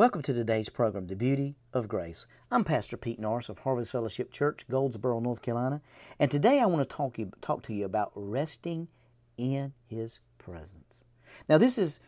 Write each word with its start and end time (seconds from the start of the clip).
Welcome 0.00 0.22
to 0.22 0.32
today's 0.32 0.70
program, 0.70 1.08
The 1.08 1.14
Beauty 1.14 1.56
of 1.74 1.86
Grace. 1.86 2.26
I'm 2.50 2.64
Pastor 2.64 2.96
Pete 2.96 3.18
Norris 3.20 3.50
of 3.50 3.58
Harvest 3.58 3.92
Fellowship 3.92 4.32
Church, 4.32 4.64
Goldsboro, 4.70 5.20
North 5.20 5.42
Carolina, 5.42 5.82
and 6.18 6.30
today 6.30 6.58
I 6.58 6.64
want 6.64 6.88
to 6.88 6.96
talk, 6.96 7.18
you, 7.18 7.32
talk 7.42 7.62
to 7.64 7.74
you 7.74 7.84
about 7.84 8.10
resting 8.14 8.88
in 9.36 9.74
His 9.88 10.18
presence. 10.38 11.02
Now, 11.50 11.58
this 11.58 11.76
is 11.76 12.00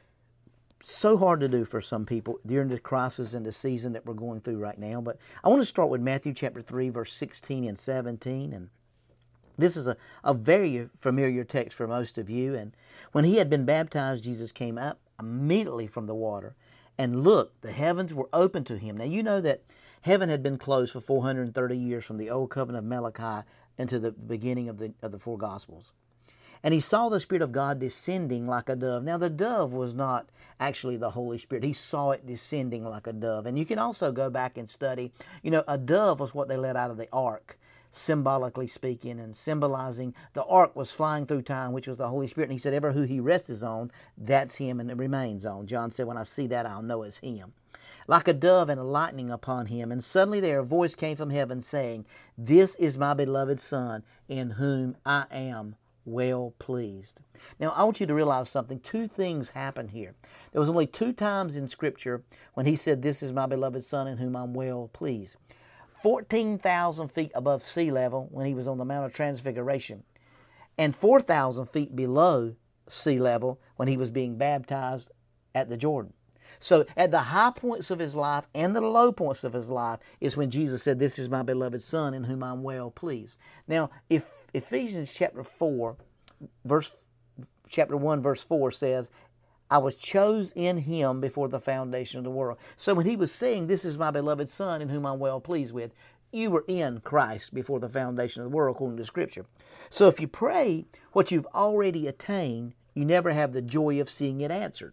so 0.83 1.19
hard 1.19 1.41
to 1.41 1.51
do 1.51 1.67
for 1.67 1.83
some 1.83 2.07
people 2.07 2.41
during 2.47 2.69
the 2.69 2.79
crisis 2.79 3.35
and 3.35 3.45
the 3.45 3.53
season 3.53 3.93
that 3.93 4.07
we're 4.07 4.15
going 4.15 4.41
through 4.41 4.57
right 4.57 4.79
now, 4.79 5.03
but 5.03 5.19
I 5.45 5.51
want 5.51 5.61
to 5.61 5.67
start 5.67 5.91
with 5.91 6.01
Matthew 6.01 6.33
chapter 6.33 6.63
3, 6.63 6.89
verse 6.89 7.13
16 7.13 7.65
and 7.65 7.79
17, 7.79 8.55
and 8.55 8.71
this 9.59 9.77
is 9.77 9.87
a, 9.87 9.99
a 10.25 10.33
very 10.33 10.89
familiar 10.97 11.45
text 11.45 11.77
for 11.77 11.87
most 11.87 12.17
of 12.17 12.31
you. 12.31 12.55
And 12.55 12.75
when 13.13 13.25
he 13.25 13.37
had 13.37 13.51
been 13.51 13.67
baptized, 13.67 14.25
Jesus 14.25 14.51
came 14.51 14.79
up 14.79 14.99
immediately 15.21 15.87
from 15.87 16.07
the 16.07 16.15
water. 16.15 16.57
And 16.99 17.23
look, 17.23 17.61
the 17.61 17.73
heavens 17.73 18.13
were 18.13 18.29
open 18.33 18.65
to 18.65 18.79
him. 18.79 18.97
Now, 18.97 19.05
you 19.05 19.23
know 19.23 19.41
that 19.41 19.63
heaven 20.03 20.29
had 20.29 20.43
been 20.43 20.59
closed 20.59 20.93
for 20.93 21.01
430 21.01 21.77
years 21.77 22.05
from 22.05 22.19
the 22.19 22.31
old 22.31 22.51
covenant 22.51 22.85
of 22.85 22.89
Malachi 22.89 23.47
into 23.79 23.99
the 23.99 24.13
beginning 24.13 24.69
of 24.69 24.79
the, 24.79 24.93
of 25.03 25.13
the 25.13 25.19
four 25.19 25.39
Gospels. 25.39 25.93
And 26.63 26.73
he 26.73 26.81
saw 26.81 27.09
the 27.09 27.19
Spirit 27.19 27.43
of 27.43 27.51
God 27.51 27.81
descending 27.81 28.47
like 28.47 28.69
a 28.69 28.77
dove. 28.77 29.03
Now, 29.03 29.19
the 29.19 29.31
dove 29.31 29.73
was 29.73 29.95
not 29.95 30.29
actually 30.61 30.97
the 30.97 31.11
Holy 31.11 31.39
Spirit. 31.39 31.65
He 31.65 31.73
saw 31.73 32.13
it 32.13 32.25
descending 32.25 32.85
like 32.85 33.09
a 33.09 33.13
dove. 33.13 33.47
And 33.47 33.59
you 33.59 33.65
can 33.65 33.81
also 33.81 34.13
go 34.13 34.31
back 34.31 34.57
and 34.57 34.71
study. 34.71 35.13
You 35.43 35.51
know, 35.51 35.65
a 35.67 35.77
dove 35.77 36.21
was 36.21 36.35
what 36.35 36.49
they 36.49 36.57
let 36.57 36.77
out 36.77 36.91
of 36.93 36.99
the 36.99 37.09
ark 37.13 37.59
symbolically 37.93 38.67
speaking 38.67 39.21
and 39.21 39.37
symbolizing 39.37 40.15
the 40.33 40.45
ark 40.45 40.75
was 40.75 40.91
flying 40.91 41.27
through 41.27 41.43
time, 41.43 41.73
which 41.73 41.87
was 41.87 41.99
the 41.99 42.09
Holy 42.09 42.27
Spirit. 42.27 42.47
And 42.47 42.55
he 42.55 42.59
said, 42.59 42.75
Ever 42.75 42.93
who 42.93 43.03
he 43.03 43.21
rests 43.21 43.63
on, 43.63 43.93
that's 44.17 44.57
him 44.57 44.81
and 44.81 44.91
it 44.91 44.97
remains 44.97 45.47
on. 45.47 45.67
John 45.67 45.91
said, 45.91 46.07
When 46.07 46.17
I 46.17 46.25
see 46.25 46.47
that, 46.49 46.67
I'll 46.67 46.83
know 46.83 47.03
it's 47.03 47.19
him. 47.19 47.53
Like 48.09 48.27
a 48.27 48.33
dove 48.33 48.69
and 48.69 48.81
a 48.81 48.85
lightning 48.85 49.31
upon 49.31 49.67
him. 49.67 49.93
And 49.93 50.03
suddenly 50.03 50.41
there 50.41 50.59
a 50.59 50.65
voice 50.65 50.95
came 50.95 51.17
from 51.17 51.31
heaven 51.31 51.61
saying, 51.61 52.07
This 52.37 52.75
is 52.77 52.99
my 52.99 53.15
beloved 53.15 53.61
Son, 53.61 54.03
in 54.29 54.51
whom 54.53 54.97
I 55.07 55.27
am 55.31 55.77
well 56.05 56.55
pleased. 56.59 57.21
Now, 57.61 57.71
I 57.71 57.85
want 57.85 58.01
you 58.01 58.07
to 58.07 58.15
realize 58.15 58.49
something. 58.49 58.81
Two 58.81 59.07
things 59.07 59.51
happen 59.51 59.89
here. 59.89 60.15
There 60.53 60.61
was 60.61 60.69
only 60.69 60.87
two 60.87 61.13
times 61.13 61.57
in 61.57 61.69
Scripture 61.69 62.25
when 62.55 62.67
he 62.67 62.77
said, 62.77 63.03
This 63.03 63.23
is 63.23 63.33
my 63.33 63.47
beloved 63.47 63.85
Son, 63.85 64.07
in 64.09 64.19
whom 64.19 64.35
I'm 64.37 64.55
well 64.55 64.91
pleased. 64.93 65.37
14,000 66.03 67.09
feet 67.09 67.31
above 67.35 67.67
sea 67.67 67.91
level 67.91 68.29
when 68.31 68.47
he 68.47 68.55
was 68.55 68.67
on 68.67 68.79
the 68.79 68.85
Mount 68.85 69.07
of 69.07 69.15
Transfiguration, 69.15 70.03
and 70.77 70.97
4,000 70.97 71.67
feet 71.67 71.95
below 71.95 72.57
sea 72.89 73.19
level 73.19 73.61
when 73.77 73.89
he 73.89 73.97
was 73.97 74.11
being 74.11 74.37
baptized 74.37 75.11
at 75.55 75.69
the 75.69 75.77
Jordan. 75.77 76.13
So, 76.61 76.87
at 76.97 77.11
the 77.11 77.19
high 77.19 77.53
points 77.55 77.91
of 77.91 77.99
his 77.99 78.15
life 78.15 78.47
and 78.55 78.75
the 78.77 78.81
low 78.81 79.11
points 79.11 79.43
of 79.43 79.53
his 79.53 79.69
life 79.69 79.99
is 80.21 80.37
when 80.37 80.51
Jesus 80.51 80.83
said, 80.83 80.99
This 80.99 81.19
is 81.19 81.29
my 81.29 81.43
beloved 81.43 81.83
Son 81.83 82.15
in 82.15 82.25
whom 82.25 82.43
I'm 82.43 82.63
well 82.63 82.91
pleased. 82.91 83.37
Now, 83.67 83.91
if 84.09 84.31
Ephesians 84.55 85.13
chapter 85.13 85.43
4, 85.43 85.97
verse 86.65 86.91
chapter 87.69 87.97
1, 87.97 88.23
verse 88.23 88.45
4 88.45 88.71
says, 88.71 89.11
I 89.73 89.79
was 89.79 89.97
chose 89.97 90.53
in 90.55 90.77
him 90.77 91.23
before 91.23 91.49
the 91.49 91.59
foundation 91.59 92.19
of 92.19 92.25
the 92.25 92.31
world. 92.31 92.59
So 92.77 92.93
when 92.93 93.07
he 93.07 93.17
was 93.17 93.33
saying, 93.33 93.69
This 93.69 93.87
is 93.87 93.97
my 93.97 94.11
beloved 94.11 94.51
Son 94.51 94.83
in 94.83 94.91
whom 94.91 95.07
I'm 95.07 95.19
well 95.19 95.41
pleased 95.41 95.73
with, 95.73 95.95
you 96.31 96.51
were 96.51 96.67
in 96.69 97.01
Christ 97.01 97.55
before 97.55 97.81
the 97.81 97.89
foundation 97.89 98.43
of 98.43 98.51
the 98.51 98.55
world, 98.55 98.77
according 98.77 98.99
to 98.99 99.07
Scripture. 99.07 99.47
So 99.89 100.09
if 100.09 100.21
you 100.21 100.29
pray 100.29 100.85
what 101.13 101.31
you've 101.31 101.47
already 101.55 102.07
attained, 102.07 102.75
you 102.93 103.07
never 103.07 103.33
have 103.33 103.55
the 103.55 103.63
joy 103.63 103.99
of 103.99 104.11
seeing 104.11 104.43
it 104.43 104.51
answered. 104.51 104.93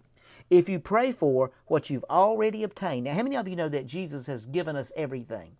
If 0.49 0.69
you 0.69 0.79
pray 0.79 1.11
for 1.11 1.51
what 1.65 1.89
you've 1.89 2.05
already 2.09 2.63
obtained, 2.63 3.03
now 3.03 3.15
how 3.15 3.23
many 3.23 3.35
of 3.35 3.49
you 3.49 3.57
know 3.57 3.67
that 3.67 3.85
Jesus 3.85 4.27
has 4.27 4.45
given 4.45 4.77
us 4.77 4.93
everything? 4.95 5.57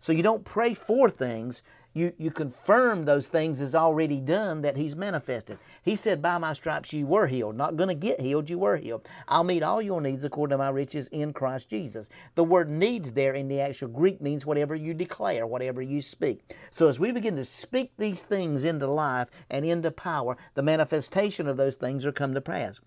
So 0.00 0.12
you 0.12 0.22
don't 0.22 0.46
pray 0.46 0.72
for 0.72 1.10
things, 1.10 1.60
you, 1.94 2.12
you 2.16 2.30
confirm 2.30 3.04
those 3.04 3.28
things 3.28 3.60
is 3.60 3.74
already 3.74 4.20
done 4.20 4.62
that 4.62 4.76
He's 4.76 4.96
manifested. 4.96 5.58
He 5.82 5.96
said, 5.96 6.22
By 6.22 6.38
my 6.38 6.54
stripes 6.54 6.92
you 6.92 7.06
were 7.06 7.26
healed. 7.26 7.56
Not 7.56 7.76
going 7.76 7.88
to 7.88 7.94
get 7.94 8.20
healed, 8.20 8.48
you 8.48 8.58
were 8.58 8.76
healed. 8.76 9.06
I'll 9.28 9.44
meet 9.44 9.62
all 9.62 9.82
your 9.82 10.00
needs 10.00 10.24
according 10.24 10.54
to 10.54 10.58
my 10.58 10.70
riches 10.70 11.08
in 11.08 11.32
Christ 11.32 11.68
Jesus. 11.68 12.08
The 12.34 12.44
word 12.44 12.70
needs 12.70 13.12
there 13.12 13.34
in 13.34 13.48
the 13.48 13.60
actual 13.60 13.88
Greek 13.88 14.20
means 14.20 14.46
whatever 14.46 14.74
you 14.74 14.94
declare, 14.94 15.46
whatever 15.46 15.82
you 15.82 16.00
speak. 16.00 16.54
So 16.70 16.88
as 16.88 16.98
we 16.98 17.12
begin 17.12 17.36
to 17.36 17.44
speak 17.44 17.92
these 17.98 18.22
things 18.22 18.64
into 18.64 18.86
life 18.86 19.28
and 19.50 19.64
into 19.64 19.90
power, 19.90 20.36
the 20.54 20.62
manifestation 20.62 21.46
of 21.46 21.56
those 21.56 21.76
things 21.76 22.06
are 22.06 22.12
come 22.12 22.34
to 22.34 22.40
pass. 22.40 22.80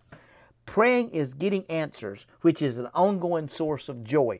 Praying 0.65 1.09
is 1.11 1.33
getting 1.35 1.65
answers, 1.69 2.25
which 2.41 2.61
is 2.61 2.77
an 2.77 2.89
ongoing 2.93 3.47
source 3.47 3.87
of 3.87 4.03
joy. 4.03 4.39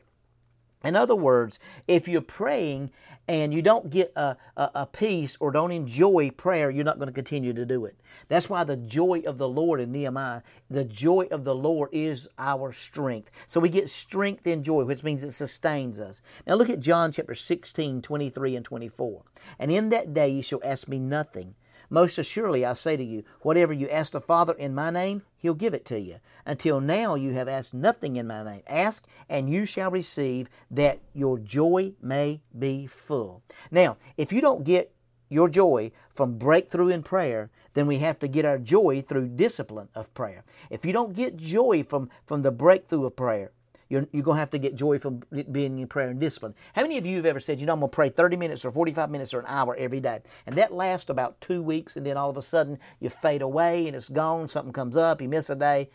In 0.86 0.96
other 0.96 1.16
words, 1.16 1.58
if 1.88 2.06
you're 2.06 2.20
praying 2.20 2.90
and 3.28 3.52
you 3.52 3.60
don't 3.60 3.90
get 3.90 4.12
a, 4.14 4.36
a, 4.56 4.70
a, 4.74 4.86
peace 4.86 5.36
or 5.40 5.50
don't 5.50 5.72
enjoy 5.72 6.30
prayer, 6.30 6.70
you're 6.70 6.84
not 6.84 6.98
going 6.98 7.08
to 7.08 7.12
continue 7.12 7.52
to 7.52 7.66
do 7.66 7.84
it. 7.84 7.96
That's 8.28 8.48
why 8.48 8.62
the 8.62 8.76
joy 8.76 9.22
of 9.26 9.36
the 9.36 9.48
Lord 9.48 9.80
in 9.80 9.90
Nehemiah, 9.90 10.42
the 10.70 10.84
joy 10.84 11.26
of 11.32 11.42
the 11.42 11.54
Lord 11.54 11.90
is 11.92 12.28
our 12.38 12.72
strength. 12.72 13.32
So 13.48 13.58
we 13.58 13.68
get 13.68 13.90
strength 13.90 14.46
in 14.46 14.62
joy, 14.62 14.84
which 14.84 15.02
means 15.02 15.24
it 15.24 15.32
sustains 15.32 15.98
us. 15.98 16.22
Now 16.46 16.54
look 16.54 16.70
at 16.70 16.78
John 16.78 17.10
chapter 17.10 17.34
16, 17.34 18.02
23 18.02 18.54
and 18.56 18.64
24. 18.64 19.22
And 19.58 19.72
in 19.72 19.90
that 19.90 20.14
day 20.14 20.28
you 20.28 20.42
shall 20.42 20.60
ask 20.62 20.86
me 20.86 21.00
nothing. 21.00 21.56
Most 21.88 22.18
assuredly, 22.18 22.64
I 22.64 22.72
say 22.72 22.96
to 22.96 23.04
you, 23.04 23.24
whatever 23.40 23.72
you 23.72 23.88
ask 23.88 24.12
the 24.12 24.20
Father 24.20 24.54
in 24.54 24.74
my 24.74 24.90
name, 24.90 25.22
he'll 25.36 25.54
give 25.54 25.74
it 25.74 25.84
to 25.86 26.00
you. 26.00 26.16
Until 26.44 26.80
now, 26.80 27.14
you 27.14 27.32
have 27.32 27.48
asked 27.48 27.74
nothing 27.74 28.16
in 28.16 28.26
my 28.26 28.42
name. 28.42 28.62
Ask, 28.66 29.06
and 29.28 29.50
you 29.50 29.66
shall 29.66 29.90
receive, 29.90 30.48
that 30.70 31.00
your 31.12 31.38
joy 31.38 31.92
may 32.02 32.40
be 32.56 32.86
full. 32.86 33.42
Now, 33.70 33.96
if 34.16 34.32
you 34.32 34.40
don't 34.40 34.64
get 34.64 34.92
your 35.28 35.48
joy 35.48 35.92
from 36.14 36.38
breakthrough 36.38 36.88
in 36.88 37.02
prayer, 37.02 37.50
then 37.74 37.86
we 37.86 37.98
have 37.98 38.18
to 38.20 38.28
get 38.28 38.44
our 38.44 38.58
joy 38.58 39.02
through 39.02 39.28
discipline 39.28 39.88
of 39.94 40.12
prayer. 40.14 40.44
If 40.70 40.84
you 40.84 40.92
don't 40.92 41.14
get 41.14 41.36
joy 41.36 41.82
from, 41.82 42.10
from 42.26 42.42
the 42.42 42.50
breakthrough 42.50 43.06
of 43.06 43.16
prayer, 43.16 43.50
you're, 43.88 44.06
you're 44.12 44.22
going 44.22 44.36
to 44.36 44.40
have 44.40 44.50
to 44.50 44.58
get 44.58 44.74
joy 44.74 44.98
from 44.98 45.22
being 45.50 45.78
in 45.78 45.86
prayer 45.86 46.08
and 46.08 46.20
discipline. 46.20 46.54
How 46.74 46.82
many 46.82 46.98
of 46.98 47.06
you 47.06 47.16
have 47.16 47.26
ever 47.26 47.40
said, 47.40 47.60
you 47.60 47.66
know, 47.66 47.72
I'm 47.72 47.80
going 47.80 47.90
to 47.90 47.94
pray 47.94 48.08
30 48.08 48.36
minutes 48.36 48.64
or 48.64 48.72
45 48.72 49.10
minutes 49.10 49.34
or 49.34 49.40
an 49.40 49.46
hour 49.48 49.76
every 49.76 50.00
day? 50.00 50.20
And 50.46 50.56
that 50.56 50.72
lasts 50.72 51.10
about 51.10 51.40
two 51.40 51.62
weeks, 51.62 51.96
and 51.96 52.04
then 52.04 52.16
all 52.16 52.30
of 52.30 52.36
a 52.36 52.42
sudden 52.42 52.78
you 53.00 53.10
fade 53.10 53.42
away 53.42 53.86
and 53.86 53.96
it's 53.96 54.08
gone. 54.08 54.48
Something 54.48 54.72
comes 54.72 54.96
up, 54.96 55.22
you 55.22 55.28
miss 55.28 55.50
a 55.50 55.54
day. 55.54 55.90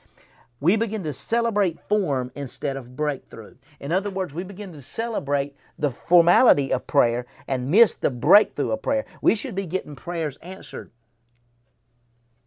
We 0.59 0.75
begin 0.75 1.03
to 1.03 1.13
celebrate 1.13 1.79
form 1.79 2.31
instead 2.35 2.77
of 2.77 2.95
breakthrough. 2.95 3.55
In 3.79 3.91
other 3.91 4.11
words, 4.11 4.31
we 4.31 4.43
begin 4.43 4.71
to 4.73 4.81
celebrate 4.81 5.55
the 5.79 5.89
formality 5.89 6.71
of 6.71 6.85
prayer 6.85 7.25
and 7.47 7.71
miss 7.71 7.95
the 7.95 8.11
breakthrough 8.11 8.69
of 8.69 8.83
prayer. 8.83 9.05
We 9.23 9.33
should 9.35 9.55
be 9.55 9.65
getting 9.65 9.95
prayers 9.95 10.37
answered. 10.37 10.91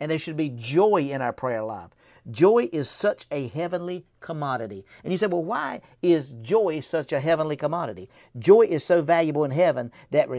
And 0.01 0.11
there 0.11 0.19
should 0.19 0.37
be 0.37 0.49
joy 0.51 1.09
in 1.11 1.23
our 1.23 1.33
prayer 1.33 1.63
life. 1.63 1.91
Joy 2.31 2.71
is 2.73 2.89
such 2.89 3.27
a 3.31 3.49
heavenly 3.49 4.07
commodity. 4.21 4.87
And 5.03 5.13
you 5.13 5.19
say, 5.19 5.27
well, 5.27 5.45
why 5.45 5.83
is 6.03 6.33
joy 6.41 6.81
such 6.81 7.13
a 7.13 7.21
heavenly 7.21 7.55
commodity? 7.55 8.09
Joy 8.39 8.63
is 8.63 8.83
so 8.83 9.03
valuable 9.03 9.45
in 9.45 9.51
heaven 9.51 9.93
that 10.11 10.31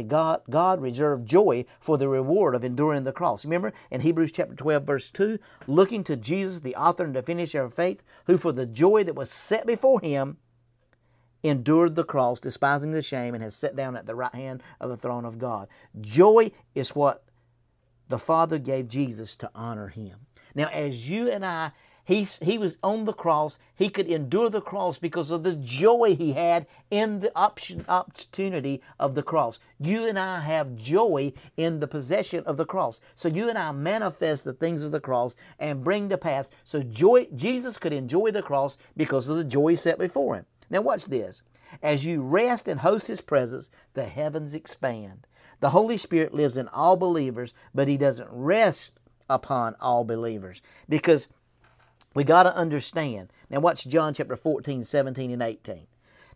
God 0.50 0.82
reserved 0.82 1.28
joy 1.28 1.66
for 1.80 2.00
the 2.00 2.10
reward 2.10 2.56
of 2.56 2.64
enduring 2.64 3.04
the 3.04 3.12
cross. 3.12 3.46
Remember 3.46 3.72
in 3.92 4.02
Hebrews 4.02 4.32
chapter 4.32 4.56
12, 4.56 4.84
verse 4.84 5.12
2, 5.12 5.38
looking 5.68 6.04
to 6.06 6.16
Jesus, 6.16 6.62
the 6.62 6.76
author 6.76 7.04
and 7.04 7.16
the 7.16 7.22
finisher 7.22 7.62
of 7.62 7.76
faith, 7.76 8.02
who 8.26 8.38
for 8.38 8.52
the 8.52 8.66
joy 8.66 9.04
that 9.04 9.16
was 9.16 9.30
set 9.30 9.68
before 9.68 10.02
him 10.02 10.38
endured 11.44 11.94
the 11.94 12.04
cross, 12.04 12.40
despising 12.40 12.94
the 12.94 13.04
shame, 13.04 13.36
and 13.36 13.44
has 13.44 13.56
sat 13.56 13.76
down 13.76 13.96
at 13.96 14.08
the 14.08 14.16
right 14.16 14.34
hand 14.34 14.64
of 14.80 14.90
the 14.90 14.98
throne 14.98 15.24
of 15.24 15.38
God. 15.38 15.68
Joy 16.02 16.50
is 16.74 16.96
what 16.96 17.24
the 18.08 18.20
Father 18.20 18.60
gave 18.60 18.88
Jesus 18.88 19.36
to 19.38 19.50
honor 19.56 19.88
him. 19.88 20.28
Now, 20.54 20.68
as 20.68 21.10
you 21.10 21.30
and 21.30 21.46
I, 21.46 21.72
he, 22.06 22.24
he 22.24 22.60
was 22.60 22.78
on 22.84 23.06
the 23.06 23.14
cross. 23.14 23.58
He 23.76 23.90
could 23.90 24.06
endure 24.06 24.50
the 24.52 24.62
cross 24.62 25.00
because 25.00 25.32
of 25.32 25.42
the 25.42 25.56
joy 25.56 26.16
he 26.16 26.34
had 26.34 26.68
in 26.92 27.19
the 27.19 27.31
option, 27.36 27.84
opportunity 27.90 28.81
of 29.00 29.16
the 29.16 29.24
cross. 29.24 29.60
You 29.80 30.07
and 30.07 30.18
I 30.18 30.42
have 30.42 30.75
joy 30.75 31.34
in 31.57 31.80
the 31.80 31.88
possession 31.88 32.44
of 32.46 32.57
the 32.57 32.66
cross. 32.66 33.02
So 33.16 33.28
you 33.28 33.50
and 33.50 33.57
I 33.57 33.72
manifest 33.72 34.46
the 34.46 34.54
things 34.54 34.84
of 34.84 34.92
the 34.92 35.00
cross 35.00 35.36
and 35.58 35.84
bring 35.84 36.10
to 36.10 36.18
pass. 36.18 36.51
So 36.63 36.84
joy, 36.84 37.28
Jesus 37.36 37.80
could 37.80 37.94
enjoy 37.94 38.30
the 38.30 38.44
cross 38.44 38.78
because 38.96 39.28
of 39.28 39.38
the 39.38 39.44
joy 39.44 39.74
set 39.74 39.98
before 39.98 40.36
him. 40.36 40.46
Now 40.69 40.81
watch 40.81 41.06
this. 41.06 41.42
As 41.81 42.06
you 42.06 42.22
rest 42.22 42.68
and 42.68 42.81
host 42.81 43.08
his 43.08 43.22
presence, 43.22 43.72
the 43.96 44.06
heavens 44.06 44.54
expand. 44.54 45.25
The 45.60 45.72
Holy 45.72 45.98
Spirit 45.98 46.34
lives 46.34 46.57
in 46.57 46.68
all 46.69 46.98
believers, 46.98 47.54
but 47.74 47.88
he 47.88 47.98
doesn't 47.98 48.30
rest 48.31 48.94
upon 49.30 49.75
all 49.80 50.04
believers. 50.04 50.62
Because 50.88 51.28
we 52.13 52.24
got 52.24 52.44
to 52.44 52.56
understand. 52.56 53.31
Now, 53.50 53.60
watch 53.60 53.88
John 53.88 54.13
chapter 54.13 54.36
14, 54.36 54.84
17, 54.84 55.31
and 55.31 55.42
18. 55.42 55.88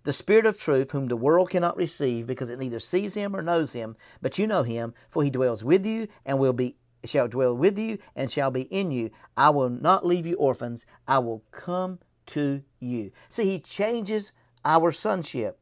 The 0.04 0.13
Spirit 0.13 0.45
of 0.45 0.60
truth, 0.60 0.92
whom 0.92 1.07
the 1.07 1.18
world 1.18 1.50
cannot 1.50 1.77
receive, 1.77 2.25
because 2.25 2.50
it 2.50 2.60
neither 2.60 2.80
sees 2.80 3.13
him 3.13 3.36
or 3.36 3.42
knows 3.42 3.74
him, 3.74 3.98
but 4.21 4.38
you 4.38 4.48
know 4.48 4.63
him, 4.63 4.94
for 5.10 5.24
he 5.24 5.30
dwells 5.30 5.63
with 5.63 5.86
you 5.86 6.07
and 6.25 6.39
will 6.39 6.54
be 6.54 6.75
shall 7.06 7.27
dwell 7.27 7.56
with 7.56 7.77
you 7.77 7.98
and 8.15 8.31
shall 8.31 8.51
be 8.51 8.63
in 8.63 8.92
you. 8.92 9.10
I 9.38 9.51
will 9.51 9.69
not 9.69 10.06
leave 10.06 10.25
you 10.25 10.36
orphans. 10.36 10.86
I 11.07 11.19
will 11.19 11.44
come 11.51 12.00
to 12.27 12.63
you. 12.80 13.12
See, 13.30 13.45
He 13.45 13.60
changes 13.60 14.31
our 14.65 14.92
sonship 14.92 15.58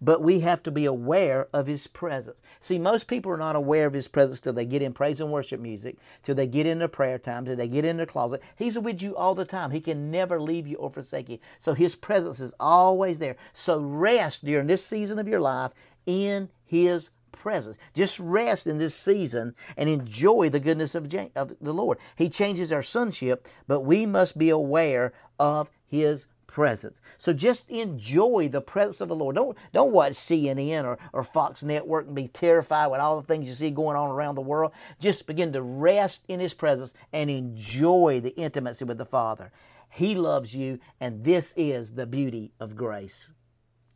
but 0.00 0.22
we 0.22 0.40
have 0.40 0.62
to 0.64 0.70
be 0.70 0.84
aware 0.84 1.48
of 1.52 1.66
His 1.66 1.86
presence. 1.86 2.40
See, 2.60 2.78
most 2.78 3.06
people 3.06 3.32
are 3.32 3.36
not 3.36 3.56
aware 3.56 3.86
of 3.86 3.92
His 3.92 4.08
presence 4.08 4.40
till 4.40 4.52
they 4.52 4.64
get 4.64 4.82
in 4.82 4.92
praise 4.92 5.20
and 5.20 5.30
worship 5.30 5.60
music, 5.60 5.96
till 6.22 6.34
they 6.34 6.46
get 6.46 6.66
into 6.66 6.88
prayer 6.88 7.18
time, 7.18 7.44
till 7.44 7.56
they 7.56 7.68
get 7.68 7.84
in 7.84 7.96
the 7.96 8.06
closet. 8.06 8.42
He's 8.56 8.78
with 8.78 9.02
you 9.02 9.16
all 9.16 9.34
the 9.34 9.44
time. 9.44 9.70
He 9.70 9.80
can 9.80 10.10
never 10.10 10.40
leave 10.40 10.66
you 10.66 10.76
or 10.76 10.90
forsake 10.90 11.28
you. 11.28 11.38
So 11.58 11.74
His 11.74 11.94
presence 11.94 12.40
is 12.40 12.54
always 12.60 13.18
there. 13.18 13.36
So 13.52 13.78
rest 13.78 14.44
during 14.44 14.66
this 14.66 14.84
season 14.84 15.18
of 15.18 15.28
your 15.28 15.40
life 15.40 15.72
in 16.06 16.50
His 16.64 17.10
presence. 17.32 17.76
Just 17.94 18.18
rest 18.18 18.66
in 18.66 18.78
this 18.78 18.94
season 18.94 19.54
and 19.76 19.88
enjoy 19.88 20.48
the 20.48 20.60
goodness 20.60 20.94
of, 20.94 21.12
of 21.36 21.54
the 21.60 21.74
Lord. 21.74 21.98
He 22.16 22.28
changes 22.28 22.72
our 22.72 22.82
sonship, 22.82 23.46
but 23.66 23.80
we 23.80 24.06
must 24.06 24.38
be 24.38 24.48
aware 24.48 25.12
of 25.38 25.70
His 25.86 26.26
presence. 26.54 27.00
So 27.18 27.32
just 27.32 27.68
enjoy 27.68 28.48
the 28.48 28.60
presence 28.60 29.00
of 29.00 29.08
the 29.08 29.16
Lord. 29.16 29.34
Don't 29.34 29.58
don't 29.72 29.90
watch 29.90 30.12
CNN 30.12 30.84
or, 30.84 30.98
or 31.12 31.24
Fox 31.24 31.64
Network 31.64 32.06
and 32.06 32.14
be 32.14 32.28
terrified 32.28 32.86
with 32.86 33.00
all 33.00 33.20
the 33.20 33.26
things 33.26 33.48
you 33.48 33.54
see 33.54 33.72
going 33.72 33.96
on 33.96 34.08
around 34.08 34.36
the 34.36 34.40
world. 34.40 34.70
Just 35.00 35.26
begin 35.26 35.52
to 35.52 35.62
rest 35.62 36.20
in 36.28 36.38
His 36.38 36.54
presence 36.54 36.94
and 37.12 37.28
enjoy 37.28 38.20
the 38.20 38.36
intimacy 38.36 38.84
with 38.84 38.98
the 38.98 39.04
Father. 39.04 39.50
He 39.90 40.14
loves 40.14 40.54
you, 40.54 40.78
and 41.00 41.24
this 41.24 41.54
is 41.56 41.94
the 41.94 42.06
beauty 42.06 42.52
of 42.60 42.76
grace. 42.76 43.30